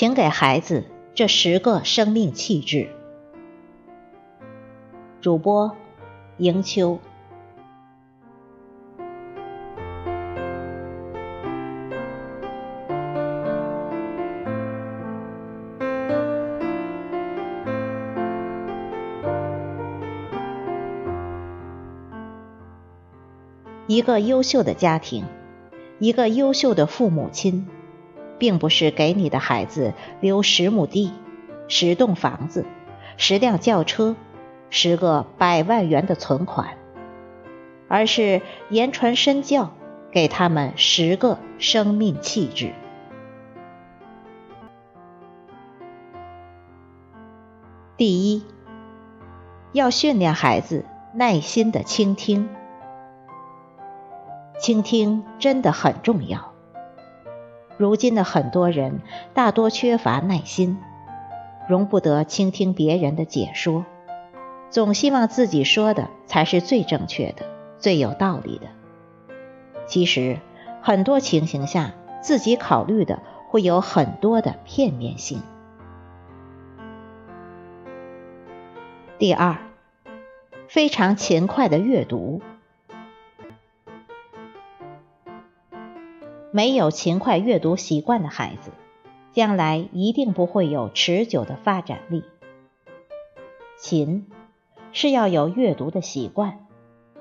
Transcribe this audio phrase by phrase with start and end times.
[0.00, 2.88] 请给孩子这十个生命气质。
[5.20, 5.76] 主播：
[6.38, 6.98] 迎秋。
[23.86, 25.26] 一个优秀的家庭，
[25.98, 27.68] 一个优秀的父母亲。
[28.40, 31.12] 并不是给你的孩子留十亩地、
[31.68, 32.64] 十栋房子、
[33.18, 34.16] 十辆轿车、
[34.70, 36.78] 十个百万元的存款，
[37.86, 38.40] 而是
[38.70, 39.72] 言传身教，
[40.10, 42.72] 给他们十个生命气质。
[47.98, 48.42] 第一，
[49.72, 52.48] 要训练孩子耐心的倾听，
[54.58, 56.49] 倾听真的很重要。
[57.80, 59.00] 如今的很多人
[59.32, 60.76] 大多缺乏耐心，
[61.66, 63.86] 容不得倾听别人的解说，
[64.68, 67.46] 总希望自己说的才是最正确的、
[67.78, 68.66] 最有道理的。
[69.86, 70.36] 其实，
[70.82, 75.40] 很多情形下，自己考虑的会有很多的片面性。
[79.18, 79.56] 第二，
[80.68, 82.42] 非常勤快的阅读。
[86.52, 88.72] 没有勤快阅读习惯的孩子，
[89.32, 92.24] 将来一定不会有持久的发展力。
[93.78, 94.26] 勤
[94.90, 96.66] 是要有阅读的习惯，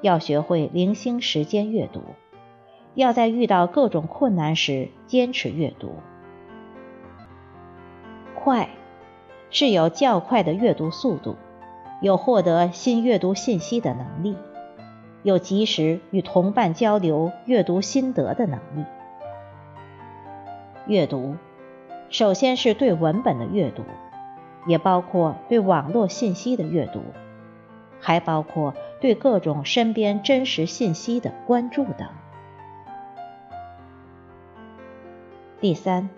[0.00, 2.02] 要学会零星时间阅读，
[2.94, 5.96] 要在遇到各种困难时坚持阅读。
[8.34, 8.68] 快
[9.50, 11.34] 是有较快的阅读速度，
[12.00, 14.36] 有获得新阅读信息的能力，
[15.24, 18.84] 有及时与同伴交流阅读心得的能力。
[20.86, 21.36] 阅读，
[22.10, 23.82] 首先是对文本的阅读，
[24.66, 27.02] 也包括对网络信息的阅读，
[28.00, 32.08] 还包括对各种身边真实信息的关注等。
[35.60, 36.08] 第三，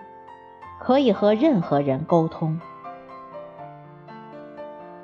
[0.78, 2.60] 可以和任何人沟通。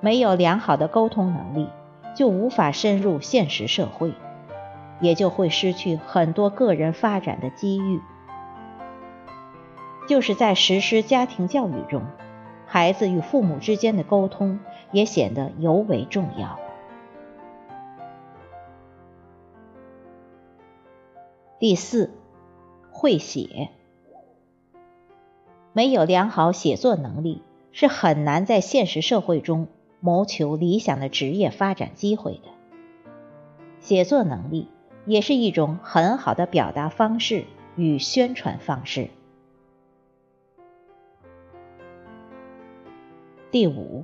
[0.00, 1.70] 没有良好的沟通能力，
[2.14, 4.12] 就无法深入现实社会，
[5.00, 8.02] 也就会失去很多个人发展的机遇。
[10.06, 12.02] 就是在实施家庭教育中，
[12.66, 14.60] 孩子与父母之间的沟通
[14.92, 16.58] 也显得尤为重要。
[21.58, 22.10] 第四，
[22.90, 23.70] 会写。
[25.72, 29.68] 没有良好写作能力，是很难在现实社会中
[30.00, 32.48] 谋求理想的职业发展机会的。
[33.80, 34.68] 写作能力
[35.06, 37.44] 也是一种很好的表达方式
[37.76, 39.08] 与宣传方式。
[43.54, 44.02] 第五，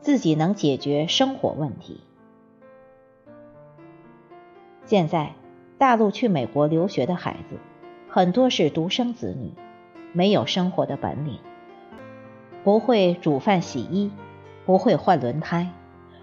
[0.00, 2.00] 自己能解决生活问题。
[4.84, 5.34] 现在，
[5.78, 7.56] 大陆去美国留学的孩子
[8.08, 9.52] 很多是独生子女，
[10.12, 11.38] 没有生活的本领，
[12.64, 14.10] 不会煮饭洗衣，
[14.64, 15.70] 不会换轮胎，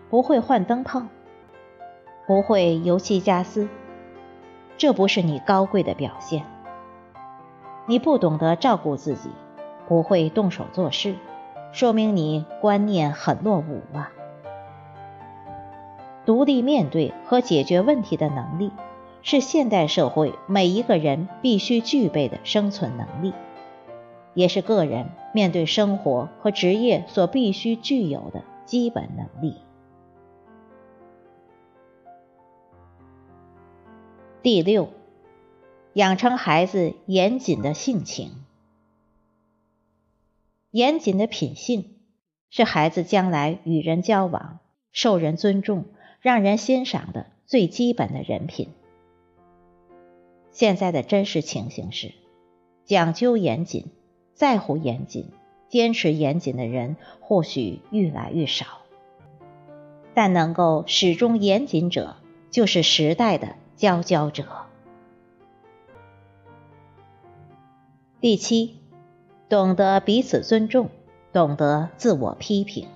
[0.10, 1.04] 不会换灯泡，
[2.28, 3.70] 不会油漆家私。
[4.78, 6.44] 这不是你高贵的表现。
[7.86, 9.30] 你不懂得照顾自己，
[9.88, 11.16] 不会动手做事。
[11.74, 14.12] 说明你观念很落伍啊！
[16.24, 18.72] 独立面对和解决问题的能力，
[19.24, 23.34] 是现代社会每一个人必须具备的生存能力，
[24.36, 29.56] 也是个人面对生活和职业所必须具有的基本能力。
[34.44, 34.90] 第六，
[35.94, 38.44] 养成孩子严谨的性情。
[40.74, 41.98] 严谨的品性
[42.50, 44.58] 是孩子将来与人交往、
[44.92, 45.86] 受人尊重、
[46.20, 48.70] 让人欣赏的最基本的人品。
[50.50, 52.16] 现在的真实情形是，
[52.86, 53.92] 讲究严谨、
[54.34, 55.30] 在乎严谨、
[55.70, 58.66] 坚持严谨的人或许越来越少，
[60.16, 62.16] 但能够始终严谨者，
[62.50, 64.48] 就是时代的佼佼者。
[68.20, 68.83] 第七。
[69.54, 70.90] 懂得彼此尊重，
[71.32, 72.88] 懂得自我批评。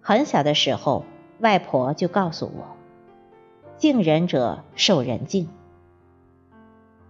[0.00, 1.04] 很小的时候，
[1.40, 2.78] 外婆就告诉我
[3.76, 5.50] ：“敬人者受人敬。”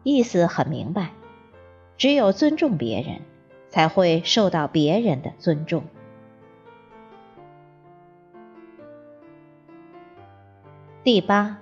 [0.02, 1.12] 意思很明白，
[1.96, 3.20] 只有尊重别人，
[3.68, 5.84] 才会受到别人的尊重。
[11.04, 11.58] 第八，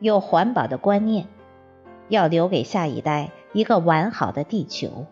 [0.00, 1.28] 有环保的观念，
[2.08, 3.30] 要留给下一代。
[3.52, 5.06] 一个完好的地球。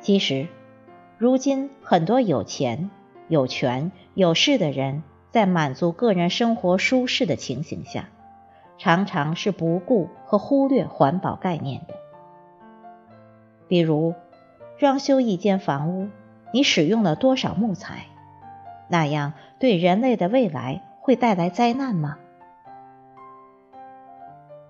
[0.00, 0.48] 其实，
[1.18, 2.90] 如今很多有钱、
[3.28, 8.08] 有权、有势的人，在满足个人生活舒适的情形下，
[8.78, 11.94] 常常是不顾和忽略环保概念的。
[13.68, 14.14] 比如，
[14.78, 16.08] 装修一间房屋，
[16.52, 18.06] 你使用了多少木材？
[18.88, 22.18] 那样对人类的未来会带来灾难吗？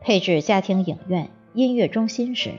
[0.05, 2.55] 配置家庭影院、音乐中心时，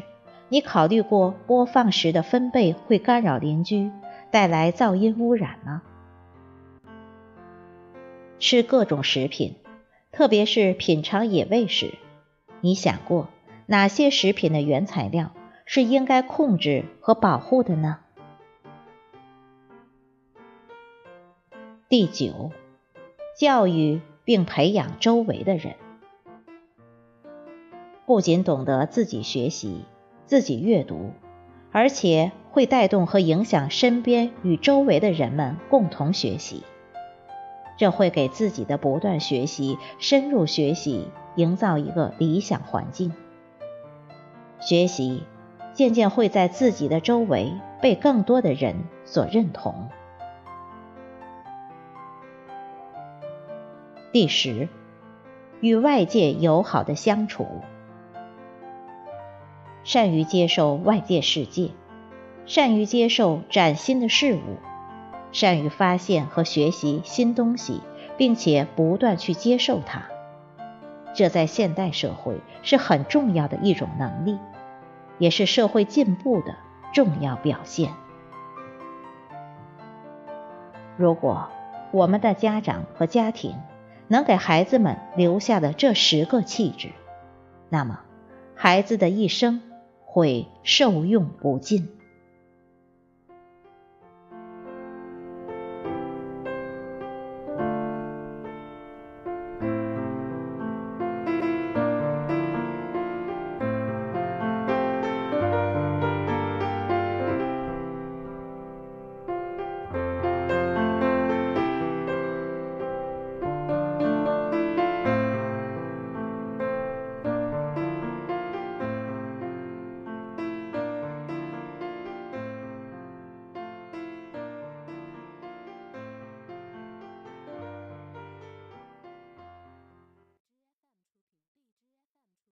[0.47, 3.91] 你考虑过播放时的分贝会干扰邻居，
[4.31, 5.81] 带来噪音污染吗？
[8.39, 9.55] 吃各种食品，
[10.13, 11.95] 特别是品尝野味时，
[12.61, 13.27] 你想过
[13.65, 15.31] 哪些食品的原材料
[15.65, 17.99] 是应该控制和保护的呢？
[21.89, 22.51] 第九，
[23.37, 25.75] 教育并培养周围的人，
[28.05, 29.85] 不仅懂得自己学习、
[30.25, 31.11] 自己阅读，
[31.71, 36.63] 而且会带动和影响身边与周围的人们共同学习。
[37.77, 43.13] 这会给自己的不断学习、深入学习营造一个理想环境。
[44.59, 45.23] 学习
[45.73, 47.51] 渐渐会在自己的周围
[47.81, 49.89] 被更多的人所认同。
[54.11, 54.69] 第十，
[55.61, 57.47] 与外界友好的相处，
[59.83, 61.71] 善于接受外界世界，
[62.45, 64.57] 善于接受崭新的事物，
[65.31, 67.81] 善于发现和学习新东西，
[68.17, 70.03] 并且不断去接受它。
[71.13, 74.39] 这在现代社会是很重要的一种能力，
[75.19, 76.55] 也是社会进步的
[76.93, 77.91] 重要表现。
[80.95, 81.49] 如果
[81.91, 83.55] 我们的家长和家庭，
[84.07, 86.89] 能给孩子们留下的这十个气质，
[87.69, 87.99] 那么
[88.55, 89.61] 孩子的一生
[90.13, 91.89] 会受用不尽。